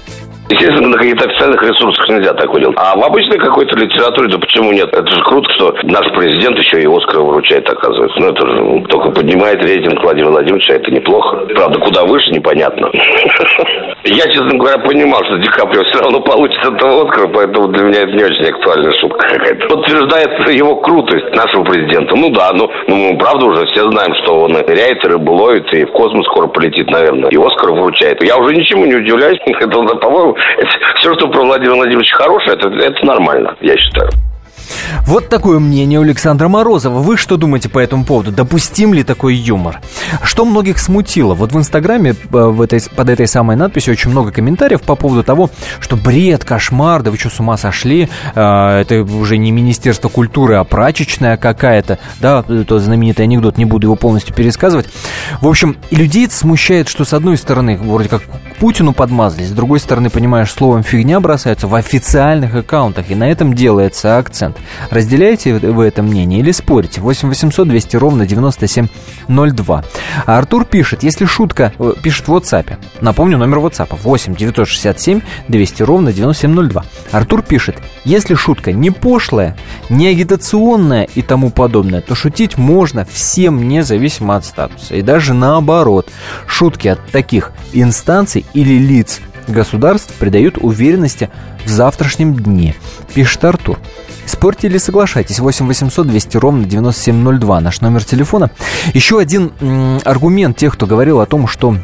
[0.52, 2.78] Естественно, на каких-то официальных ресурсах нельзя такое делать.
[2.78, 4.90] А в обычной какой-то литературе, да почему нет?
[4.92, 8.20] Это же круто, что наш президент еще и Оскар вручает, оказывается.
[8.20, 11.48] Ну, это же только поднимает рейтинг Владимира Владимировича, это неплохо.
[11.56, 12.90] Правда, куда выше, непонятно.
[14.04, 18.02] Я, честно говоря, понимал, что Ди Каприо все равно получит этого Оскара, поэтому для меня
[18.02, 19.68] это не очень актуальная шутка какая-то.
[19.68, 22.16] Подтверждает его крутость нашего президента.
[22.16, 25.72] Ну да, ну, ну мы правда уже все знаем, что он ныряет, и рыбу ловит,
[25.74, 27.30] и в космос скоро полетит, наверное.
[27.30, 28.22] И Оскар вручает.
[28.24, 29.40] Я уже ничему не удивляюсь.
[29.46, 30.36] Это, по-моему,
[30.96, 34.10] все, что про Владимира Владимировича хорошее, это, это нормально, я считаю.
[35.06, 37.00] Вот такое мнение у Александра Морозова.
[37.00, 38.32] Вы что думаете по этому поводу?
[38.32, 39.82] Допустим ли такой юмор?
[40.24, 41.34] Что многих смутило?
[41.34, 45.24] Вот в Инстаграме э, в этой, под этой самой надписью очень много комментариев по поводу
[45.24, 48.10] того, что бред, кошмар, да вы что, с ума сошли?
[48.36, 52.00] Э, это уже не Министерство культуры, а прачечная какая-то.
[52.20, 54.88] Да, тот знаменитый анекдот, не буду его полностью пересказывать.
[55.42, 58.22] В общем, людей это смущает, что с одной стороны, вроде как
[58.60, 63.54] Путину подмазались, с другой стороны, понимаешь, словом фигня бросаются в официальных аккаунтах, и на этом
[63.54, 64.58] делается акцент.
[64.90, 67.02] Разделяете вы это мнение или спорите?
[67.02, 69.84] 8 800 200 ровно 9702.
[70.26, 72.78] А Артур пишет, если шутка, э, пишет в WhatsApp.
[73.02, 76.86] Напомню, номер WhatsApp 8 967 200 ровно 9702.
[77.12, 79.58] Артур пишет, если шутка не пошлая,
[79.90, 84.96] не агитационная и тому подобное, то шутить можно всем независимо от статуса.
[84.96, 86.10] И даже наоборот,
[86.48, 89.22] шутки от таких инстанций или лиц
[89.52, 91.30] государств придают уверенности
[91.66, 92.76] в завтрашнем дне,
[93.14, 93.80] пишет Артур.
[94.26, 95.40] Спорьте или соглашайтесь.
[95.40, 98.52] 8 800 200 ровно 9702 наш номер телефона.
[98.94, 99.52] Еще один
[100.06, 101.76] аргумент тех, кто говорил о том, что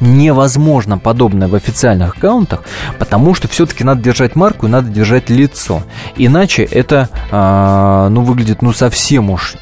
[0.00, 2.62] невозможно подобное в официальных аккаунтах,
[2.98, 5.82] потому что все-таки надо держать марку и надо держать лицо.
[6.16, 9.56] Иначе это, э, ну, выглядит, ну, совсем уж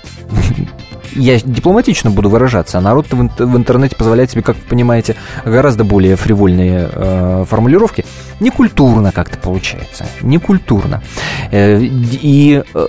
[1.17, 6.17] я дипломатично буду выражаться, а народ в, интернете позволяет себе, как вы понимаете, гораздо более
[6.17, 8.05] фривольные э, формулировки.
[8.41, 10.07] Некультурно как-то получается.
[10.23, 11.03] Некультурно.
[11.51, 12.87] Э, и э,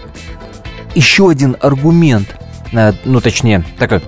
[0.95, 2.35] еще один аргумент,
[2.71, 4.01] э, ну точнее, такой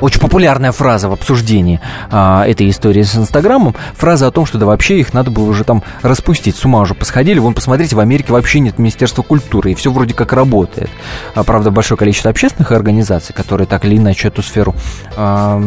[0.00, 1.80] очень популярная фраза в обсуждении
[2.10, 3.74] а, этой истории с Инстаграмом.
[3.94, 6.56] Фраза о том, что да вообще их надо было уже там распустить.
[6.56, 7.38] С ума уже посходили.
[7.38, 10.90] Вон, посмотрите, в Америке вообще нет Министерства культуры, и все вроде как работает.
[11.34, 14.74] А, правда, большое количество общественных организаций, которые так или иначе эту сферу
[15.16, 15.62] а,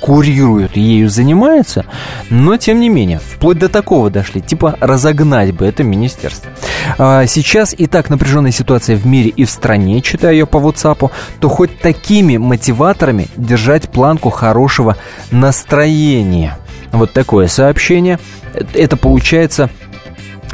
[0.00, 1.84] курируют и ею занимаются,
[2.30, 6.50] но тем не менее, вплоть до такого дошли, типа разогнать бы это министерство.
[6.98, 11.10] А, сейчас и так напряженная ситуация в мире и в стране, читаю ее по WhatsApp,
[11.40, 14.96] то хоть такими мотиваторами держать планку хорошего
[15.30, 16.58] настроения.
[16.92, 18.18] Вот такое сообщение.
[18.74, 19.70] Это получается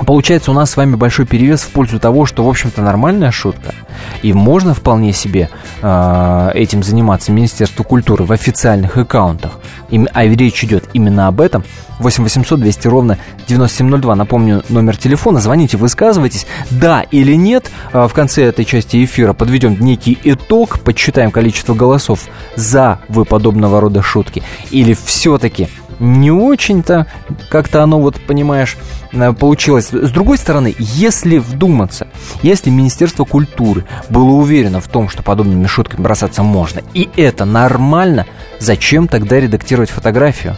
[0.04, 3.74] Получается, у нас с вами большой перевес в пользу того, что, в общем-то, нормальная шутка.
[4.22, 5.48] И можно вполне себе
[5.80, 9.52] э, этим заниматься Министерству культуры в официальных аккаунтах.
[9.88, 11.64] И, а речь идет именно об этом.
[11.98, 14.14] 8 800 200 ровно 9702.
[14.16, 15.40] Напомню, номер телефона.
[15.40, 16.46] Звоните, высказывайтесь.
[16.70, 17.70] Да или нет.
[17.94, 23.80] Э, в конце этой части эфира подведем некий итог, подсчитаем количество голосов за вы подобного
[23.80, 24.42] рода шутки.
[24.70, 27.06] Или все-таки не очень-то
[27.48, 28.76] как-то оно, вот понимаешь,
[29.12, 29.88] э, получилось.
[29.90, 32.08] С другой стороны, если вдуматься,
[32.42, 38.26] если Министерство культуры было уверено в том, что подобными шутками бросаться можно, и это нормально,
[38.58, 40.56] зачем тогда редактировать фотографию?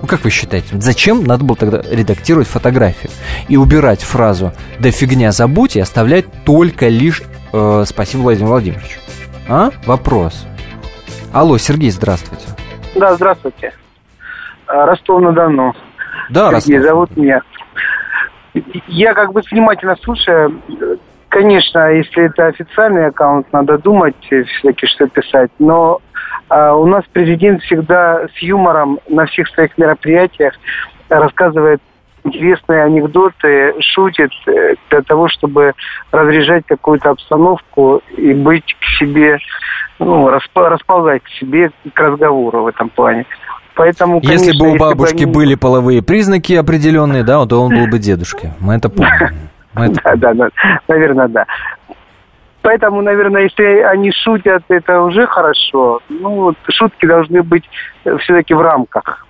[0.00, 3.10] Ну, как вы считаете, зачем надо было тогда редактировать фотографию
[3.48, 7.22] и убирать фразу «да фигня, забудь» и оставлять только лишь
[7.52, 8.98] э, «спасибо, Владимир Владимирович»?
[9.46, 9.70] А?
[9.84, 10.46] Вопрос.
[11.32, 12.44] Алло, Сергей, здравствуйте.
[12.94, 13.74] Да, здравствуйте.
[14.72, 15.74] Ростов-на-Дону.
[16.30, 16.82] Да, Сергей Ростов.
[16.82, 17.42] зовут меня.
[18.88, 20.60] Я как бы внимательно слушаю.
[21.28, 25.50] Конечно, если это официальный аккаунт, надо думать все-таки, что писать.
[25.60, 26.00] Но
[26.48, 30.54] а, у нас президент всегда с юмором на всех своих мероприятиях
[31.08, 31.80] рассказывает
[32.24, 35.72] интересные анекдоты, шутит э, для того, чтобы
[36.10, 39.38] разряжать какую-то обстановку и быть к себе,
[39.98, 43.26] ну, расп- расползать к себе, к разговору в этом плане.
[43.80, 47.74] Поэтому, конечно, Если бы у бабушки бы они- были половые признаки определенные, да, то он
[47.74, 48.50] был бы дедушкой.
[48.60, 49.48] Мы это помним.
[49.72, 50.48] Мы это Да, да, да,
[50.86, 51.46] наверное, да.
[52.60, 56.00] Поэтому, наверное, если они шутят, это уже хорошо.
[56.10, 57.64] Ну, вот шутки должны быть
[58.18, 59.26] все-таки в рамках.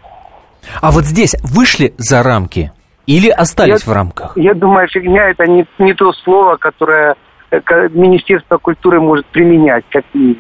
[0.82, 2.72] А вот здесь вышли за рамки
[3.06, 4.36] или остались Я- в рамках?
[4.36, 7.14] Я думаю, фигня это не, не то слово, которое
[7.52, 7.60] э,
[7.92, 10.34] Министерство культуры может применять, как же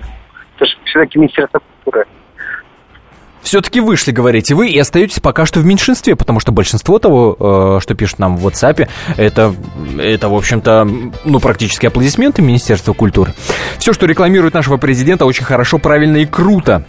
[0.84, 2.06] все-таки Министерство культуры.
[3.42, 7.78] Все-таки вышли, говорите вы, и остаетесь пока что в меньшинстве, потому что большинство того, э,
[7.82, 9.54] что пишут нам в WhatsApp, это,
[9.98, 10.88] это, в общем-то,
[11.24, 13.34] ну, практически аплодисменты Министерства культуры.
[13.78, 16.84] Все, что рекламирует нашего президента, очень хорошо, правильно и круто.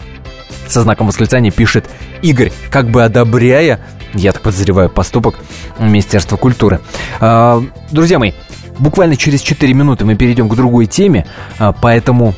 [0.68, 1.86] со знаком восклицания пишет
[2.22, 3.80] Игорь, как бы одобряя,
[4.14, 5.36] я так подозреваю, поступок
[5.78, 6.80] Министерства культуры.
[7.20, 8.32] А, друзья мои,
[8.78, 11.26] буквально через 4 минуты мы перейдем к другой теме,
[11.58, 12.34] а, поэтому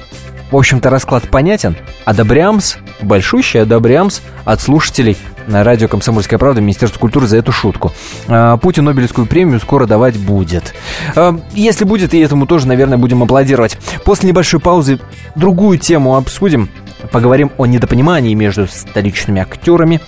[0.54, 1.74] в общем-то, расклад понятен.
[2.04, 5.16] Одобрямс, большущий одобрямс от слушателей
[5.48, 7.92] на радио «Комсомольская правда» Министерство культуры за эту шутку.
[8.28, 10.72] А, Путин Нобелевскую премию скоро давать будет.
[11.16, 13.76] А, если будет, и этому тоже, наверное, будем аплодировать.
[14.04, 15.00] После небольшой паузы
[15.34, 16.70] другую тему обсудим.
[17.10, 20.00] Поговорим о недопонимании между столичными актерами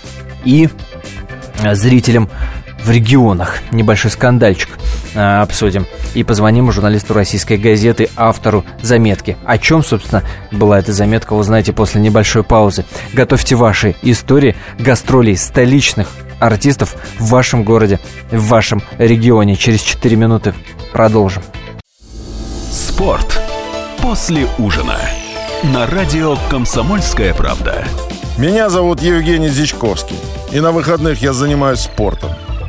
[0.44, 0.68] и
[1.72, 2.28] зрителем
[2.86, 3.56] в регионах.
[3.72, 4.68] Небольшой скандальчик
[5.14, 5.86] э, обсудим.
[6.14, 9.36] И позвоним журналисту российской газеты, автору заметки.
[9.44, 10.22] О чем, собственно,
[10.52, 12.84] была эта заметка, вы знаете после небольшой паузы.
[13.12, 17.98] Готовьте ваши истории гастролей столичных артистов в вашем городе,
[18.30, 19.56] в вашем регионе.
[19.56, 20.54] Через 4 минуты
[20.92, 21.42] продолжим.
[22.70, 23.40] Спорт
[24.00, 24.96] после ужина.
[25.64, 27.84] На радио «Комсомольская правда».
[28.38, 30.16] Меня зовут Евгений Зичковский.
[30.52, 32.30] И на выходных я занимаюсь спортом.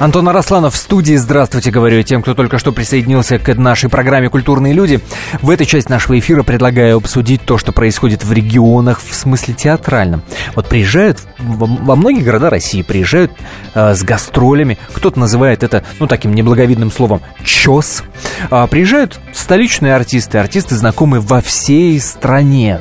[0.00, 1.14] Антон Арасланов в студии.
[1.16, 5.00] Здравствуйте, говорю тем, кто только что присоединился к нашей программе «Культурные люди».
[5.42, 10.22] В этой части нашего эфира предлагаю обсудить то, что происходит в регионах в смысле театральном.
[10.54, 13.32] Вот приезжают во многие города России, приезжают
[13.74, 14.78] э, с гастролями.
[14.94, 18.02] Кто-то называет это, ну, таким неблаговидным словом «чес».
[18.50, 22.80] А, приезжают столичные артисты, артисты, знакомые во всей стране.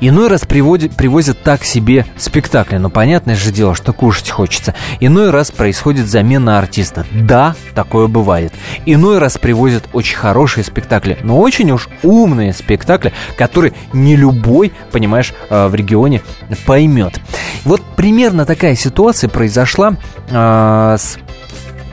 [0.00, 2.78] Иной раз приводят, привозят так себе спектакли.
[2.78, 4.74] Но понятное же дело, что кушать хочется.
[5.00, 7.06] Иной раз происходит замена артиста.
[7.12, 8.52] Да, такое бывает.
[8.86, 15.32] Иной раз привозят очень хорошие спектакли, но очень уж умные спектакли, которые не любой, понимаешь,
[15.50, 16.22] э, в регионе
[16.66, 17.20] поймет.
[17.64, 19.96] Вот примерно такая ситуация произошла
[20.28, 21.18] э, с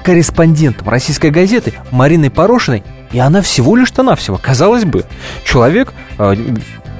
[0.03, 5.05] корреспондентом российской газеты Мариной Порошиной, и она всего лишь-то навсего, казалось бы,
[5.43, 6.35] человек э,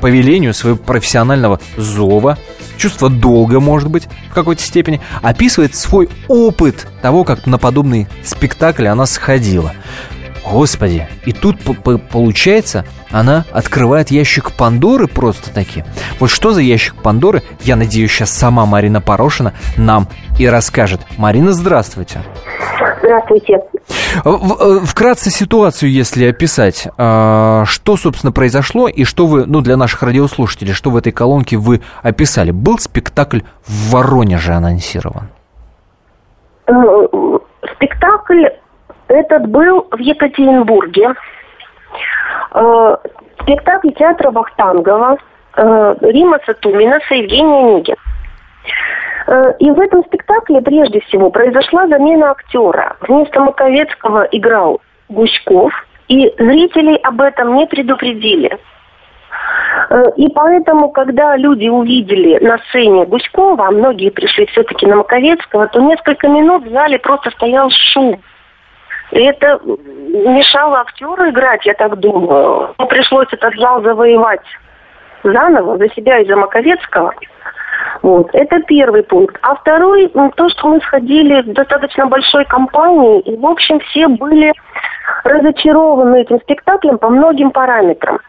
[0.02, 2.38] по велению своего профессионального зова,
[2.78, 8.88] чувство долга, может быть, в какой-то степени, описывает свой опыт того, как на подобный спектакль
[8.88, 9.74] она сходила.
[10.44, 11.60] Господи, и тут
[12.10, 15.86] получается, она открывает ящик Пандоры просто таки.
[16.20, 20.08] Вот что за ящик Пандоры, я надеюсь, сейчас сама Марина Порошина нам
[20.40, 21.02] и расскажет.
[21.18, 22.24] Марина, здравствуйте.
[23.02, 23.64] Здравствуйте.
[24.26, 24.30] Э,
[24.86, 30.74] вкратце ситуацию, если описать, а, что, собственно, произошло и что вы, ну, для наших радиослушателей,
[30.74, 32.52] что в этой колонке вы описали.
[32.52, 35.30] Был спектакль в Воронеже анонсирован?
[36.68, 37.08] Э,
[37.76, 38.46] спектакль
[39.08, 41.14] этот был в Екатеринбурге.
[42.54, 42.98] Э,
[43.42, 45.18] спектакль театра Вахтангова
[45.58, 47.96] Рима Сатумина с Евгением Онегин.
[49.28, 52.96] Э, и в этом спектакле прежде всего произошла замена актера.
[53.02, 55.74] Вместо Маковецкого играл Гуськов,
[56.08, 58.58] и зрителей об этом не предупредили.
[59.90, 65.68] Э, и поэтому, когда люди увидели на сцене Гуськова, а многие пришли все-таки на Маковецкого,
[65.68, 68.22] то несколько минут в зале просто стоял шум.
[69.12, 72.74] И это мешало актеру играть, я так думаю.
[72.78, 74.42] Ему пришлось этот зал завоевать
[75.24, 77.14] заново за себя и за Маковецкого.
[78.02, 78.30] Вот.
[78.34, 79.38] Это первый пункт.
[79.42, 84.54] А второй, то, что мы сходили в достаточно большой компании, и, в общем, все были
[85.24, 88.20] разочарованы этим спектаклем по многим параметрам.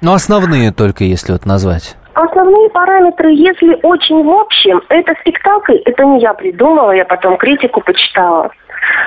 [0.00, 1.96] Ну, основные только, если вот назвать.
[2.14, 7.80] Основные параметры, если очень в общем, это спектакль, это не я придумала, я потом критику
[7.80, 8.50] почитала.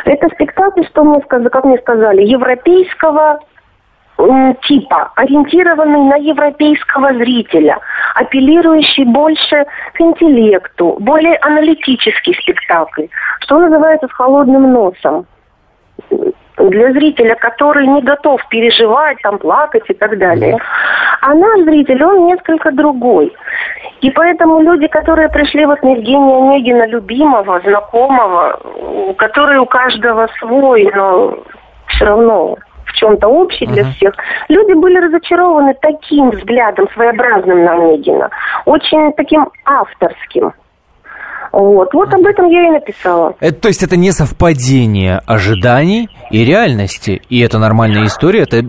[0.05, 3.39] Это спектакль, что мне сказали, как мне сказали, европейского
[4.63, 7.79] типа, ориентированный на европейского зрителя,
[8.15, 13.07] апеллирующий больше к интеллекту, более аналитический спектакль,
[13.41, 15.25] что называется с холодным носом
[16.57, 20.57] для зрителя, который не готов переживать, там, плакать и так далее.
[21.21, 23.33] А наш зритель, он несколько другой.
[24.01, 28.59] И поэтому люди, которые пришли вот на Евгения Онегина, любимого, знакомого,
[29.17, 31.37] который у каждого свой, но
[31.87, 33.91] все равно в чем-то общий для uh-huh.
[33.93, 34.15] всех,
[34.49, 38.29] люди были разочарованы таким взглядом своеобразным на Онегина,
[38.65, 40.53] очень таким авторским.
[41.51, 43.35] Вот, вот об этом я и написала.
[43.39, 48.63] Это, то есть это не совпадение ожиданий и реальности, и это нормальная история, это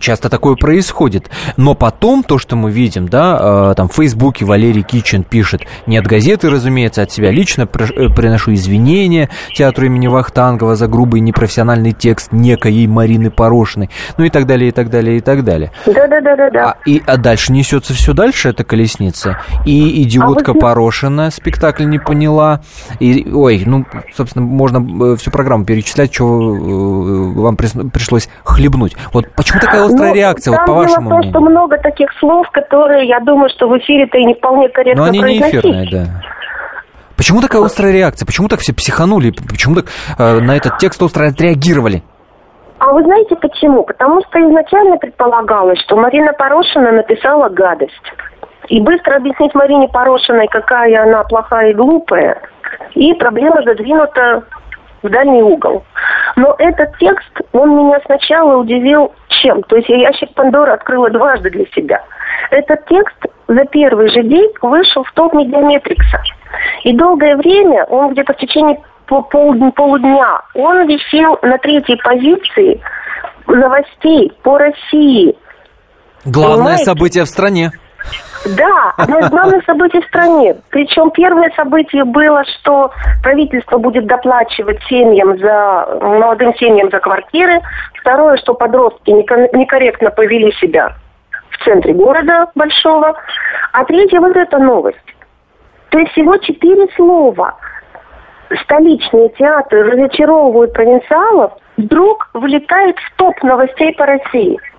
[0.00, 1.30] часто такое происходит.
[1.56, 5.96] Но потом то, что мы видим, да, э, там в Фейсбуке Валерий Кичин пишет, не
[5.96, 11.92] от газеты, разумеется, от себя лично э, приношу извинения театру имени Вахтангова за грубый непрофессиональный
[11.92, 15.72] текст некой Марины Порошиной, ну и так далее, и так далее, и так далее.
[15.86, 16.70] Да-да-да-да.
[16.70, 19.40] А, и, а дальше несется все дальше, эта колесница.
[19.64, 20.60] И идиотка а вы...
[20.60, 22.60] Порошина спектакль не поняла.
[23.00, 28.96] И, ой, ну, собственно, можно э, всю программу перечислять, что э, вам пришлось хлебнуть.
[29.12, 32.08] Вот почему такая острая ну, реакция, вот по вашему дело в том, что много таких
[32.18, 35.88] слов, которые, я думаю, что в эфире-то и не вполне корректно Но они не эфирные,
[35.90, 36.06] да.
[37.16, 38.26] Почему такая острая реакция?
[38.26, 39.30] Почему так все психанули?
[39.30, 39.86] Почему так
[40.18, 42.02] э, на этот текст остро отреагировали?
[42.78, 43.84] А вы знаете почему?
[43.84, 47.94] Потому что изначально предполагалось, что Марина Порошина написала гадость.
[48.68, 52.40] И быстро объяснить Марине Порошиной, какая она плохая и глупая,
[52.94, 54.42] и проблема задвинута
[55.02, 55.84] в дальний угол.
[56.36, 59.62] Но этот текст, он меня сначала удивил чем?
[59.62, 62.02] То есть я ящик Пандоры открыла дважды для себя.
[62.50, 63.16] Этот текст
[63.48, 66.22] за первый же день вышел в топ Медиаметрикса.
[66.84, 72.80] И долгое время он где-то в течение по пол, полудня, он висел на третьей позиции
[73.46, 75.36] новостей по России.
[76.24, 76.84] Главное Понимаете?
[76.84, 77.70] событие в стране.
[78.56, 80.56] Да, одно из главных событий в стране.
[80.70, 82.92] Причем первое событие было, что
[83.22, 87.60] правительство будет доплачивать семьям за молодым семьям за квартиры.
[88.00, 90.94] Второе, что подростки некорректно повели себя
[91.50, 93.14] в центре города большого.
[93.72, 94.98] А третье вот эта новость.
[95.90, 97.56] То есть всего четыре слова.
[98.62, 104.58] Столичные театры разочаровывают провинциалов, вдруг влетает в топ новостей по России–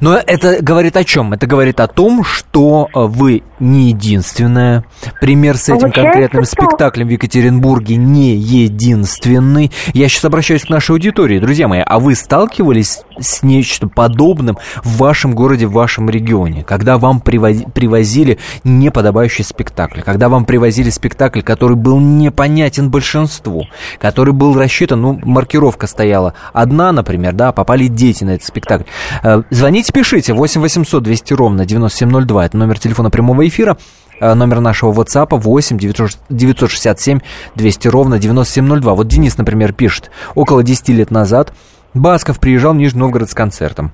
[0.00, 1.32] но это говорит о чем?
[1.32, 4.84] Это говорит о том, что э, вы не единственная.
[5.20, 9.70] Пример с этим конкретным спектаклем в Екатеринбурге не единственный.
[9.92, 11.38] Я сейчас обращаюсь к нашей аудитории.
[11.38, 16.64] Друзья мои, а вы сталкивались с нечто подобным в вашем городе, в вашем регионе?
[16.64, 20.00] Когда вам привозили неподобающий спектакль?
[20.00, 23.66] Когда вам привозили спектакль, который был непонятен большинству?
[23.98, 28.84] Который был рассчитан, ну, маркировка стояла одна, например, да, попали дети на этот спектакль.
[29.22, 30.32] Э, Звоните, пишите.
[30.32, 32.46] 8 800 200 ровно 9702.
[32.46, 33.49] Это номер телефона прямого эфира.
[34.20, 37.20] Э, номер нашего WhatsApp 8 967
[37.54, 38.94] 200 ровно 9702.
[38.94, 40.10] Вот Денис, например, пишет.
[40.34, 41.52] Около 10 лет назад
[41.94, 43.92] Басков приезжал в Нижний Новгород с концертом.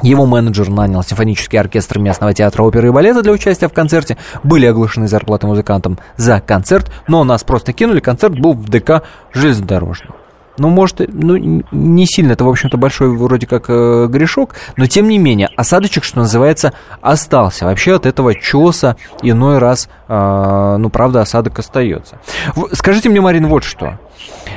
[0.00, 4.16] Его менеджер нанял симфонический оркестр местного театра оперы и балета для участия в концерте.
[4.44, 8.00] Были оглашены зарплаты музыкантам за концерт, но нас просто кинули.
[8.00, 10.17] Концерт был в ДК железнодорожного.
[10.58, 15.08] Ну, может, ну, не сильно, это, в общем-то, большой вроде как э, грешок, но тем
[15.08, 17.66] не менее, осадочек, что называется, остался.
[17.66, 22.18] Вообще от этого чеса иной раз, э, ну, правда, осадок остается.
[22.72, 23.98] Скажите мне, Марин, вот что.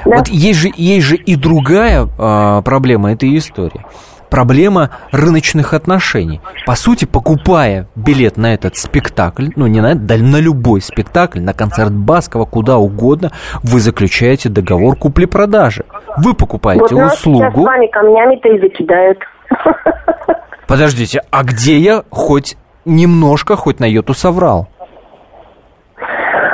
[0.06, 0.12] Да.
[0.18, 3.86] Вот есть же, есть же и другая э, проблема этой истории
[4.32, 6.42] проблема рыночных отношений.
[6.66, 11.42] По сути, покупая билет на этот спектакль, ну не на этот, да на любой спектакль,
[11.42, 15.84] на концерт Баскова, куда угодно, вы заключаете договор купли-продажи.
[16.18, 17.40] Вы покупаете вот услугу.
[17.40, 19.20] Сейчас с вами камнями-то и закидают.
[20.68, 22.56] Подождите, а где я хоть
[22.86, 24.68] немножко, хоть на йоту соврал?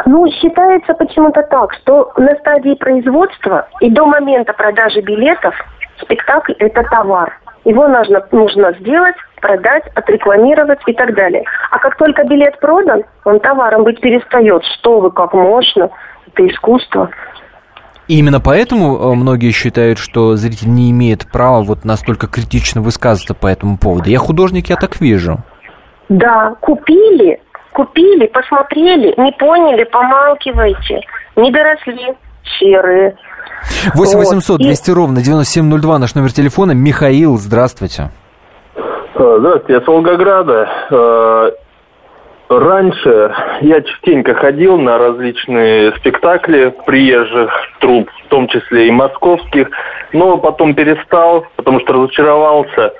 [0.07, 5.53] Ну, считается почему-то так, что на стадии производства и до момента продажи билетов
[6.01, 7.38] спектакль– это товар.
[7.68, 11.43] Его нужно, нужно сделать, продать, отрекламировать и так далее.
[11.70, 14.63] А как только билет продан, он товаром быть перестает.
[14.80, 15.89] Что вы, как можно?
[16.28, 17.09] Это искусство.
[18.07, 23.34] И именно поэтому э, многие считают, что зритель не имеет права вот настолько критично высказываться
[23.34, 24.09] по этому поводу.
[24.09, 25.39] Я художник, я так вижу.
[26.07, 27.41] Да, купили,
[27.74, 31.01] купили, посмотрели, не поняли, помалкивайте.
[31.36, 32.13] Не доросли,
[32.57, 33.18] серые.
[33.93, 36.72] 8 800 200 ровно 9702 наш номер телефона.
[36.72, 38.10] Михаил, здравствуйте.
[38.76, 40.70] Э, здравствуйте, я с Волгограда.
[40.89, 41.51] Э,
[42.49, 49.70] раньше я частенько ходил на различные спектакли приезжих труп, в том числе и московских,
[50.14, 52.93] но потом перестал, потому что разочаровался,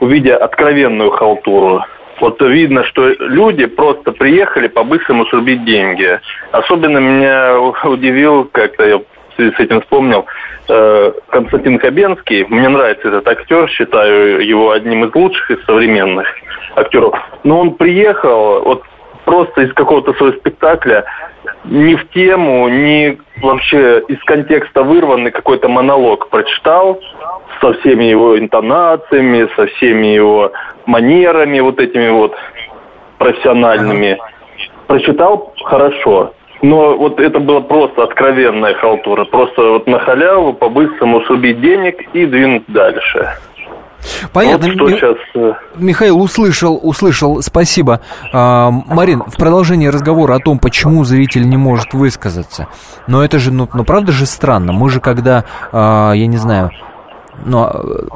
[0.00, 1.82] увидя откровенную халтуру.
[2.20, 6.20] Вот видно, что люди просто приехали по-быстрому срубить деньги.
[6.52, 9.00] Особенно меня удивил, как-то я
[9.34, 10.26] в связи с этим вспомнил,
[10.68, 12.44] э, Константин Хабенский.
[12.44, 16.26] Мне нравится этот актер, считаю его одним из лучших из современных
[16.76, 17.18] актеров.
[17.42, 18.84] Но он приехал вот
[19.24, 21.04] просто из какого-то своего спектакля,
[21.64, 27.00] не в тему, не вообще из контекста вырванный какой-то монолог прочитал
[27.60, 30.52] со всеми его интонациями, со всеми его
[30.86, 32.34] манерами вот этими вот
[33.18, 34.18] профессиональными.
[34.86, 39.24] Прочитал хорошо, Но вот это было просто откровенная халтура.
[39.24, 43.32] Просто вот на халяву, по-быстрому срубить денег и двинуть дальше.
[44.32, 44.66] Понятно.
[44.68, 45.16] Вот что Ми- сейчас...
[45.34, 48.00] э, Михаил услышал, услышал, спасибо.
[48.32, 52.68] А, Марин, в продолжении разговора о том, почему зритель не может высказаться,
[53.06, 54.72] но это же, ну, ну правда же странно.
[54.72, 56.70] Мы же когда, а, я не знаю,
[57.46, 57.72] но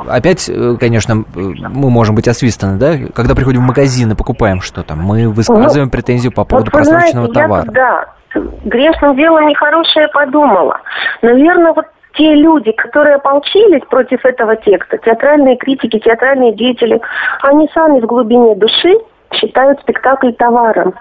[0.08, 2.94] опять, э, конечно, мы можем быть освистаны, да?
[3.14, 7.12] Когда приходим в магазин и покупаем что-то, мы высказываем претензию по поводу Ну, вот знаете,
[7.12, 7.62] просроченного я товара.
[7.64, 8.04] тут, да,
[8.34, 10.80] грешным делом нехорошее подумала.
[11.22, 17.00] Наверное, вот те люди, которые ополчились против этого текста, театральные критики, театральные деятели,
[17.42, 18.94] они сами в глубине души
[19.32, 20.94] считают спектакль товаром.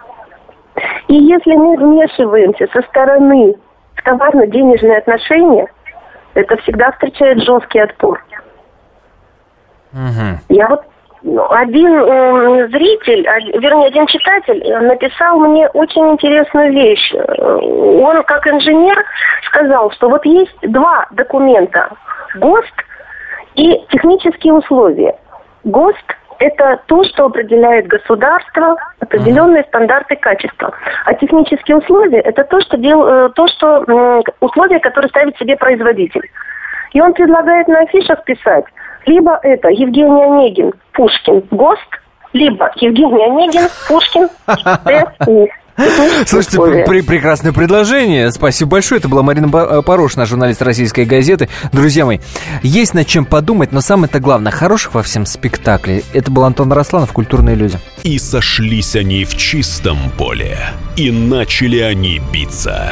[1.08, 3.56] И если мы вмешиваемся со стороны
[3.96, 5.68] в товарно-денежные отношения,
[6.36, 8.24] это всегда встречает жесткий отпор.
[10.50, 10.84] Я вот
[11.24, 13.28] один м, зритель,
[13.60, 17.12] вернее, один читатель э, написал мне очень интересную вещь.
[17.14, 17.58] Э,
[18.04, 19.04] Он, как инженер,
[19.48, 21.90] сказал, что вот есть два документа.
[22.36, 22.84] ГОСТ
[23.56, 25.16] и технические условия.
[25.64, 30.72] ГОСТ– это то, что определяет государство, определенные стандарты качества.
[31.06, 36.30] А технические условия– это то, что, дел, э, то, что условия, которые ставит себе производитель.
[36.94, 38.66] И он предлагает на афишах писать,
[39.08, 41.80] либо это Евгений Онегин, Пушкин, ГОСТ,
[42.34, 44.28] либо Евгений Онегин, Пушкин,
[45.26, 45.48] ТУ.
[46.26, 48.32] Слушайте, при- прекрасное предложение.
[48.32, 48.98] Спасибо большое.
[48.98, 51.50] Это была Марина Ба- Порошина, журналист российской газеты.
[51.72, 52.18] Друзья мои,
[52.64, 56.02] есть над чем подумать, но самое-то главное, хороших во всем спектакле.
[56.16, 57.78] Это был Антон Росланов, «Культурные люди».
[58.04, 60.58] И сошлись они в чистом поле.
[60.96, 62.92] И начали они биться.